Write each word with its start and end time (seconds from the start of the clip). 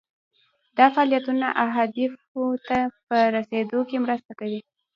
دا 0.77 0.85
فعالیتونه 0.93 1.47
اهدافو 1.65 2.45
ته 2.67 2.77
په 3.07 3.17
رسیدو 3.35 3.79
کې 3.89 3.97
مرسته 4.05 4.31
کوي. 4.39 4.61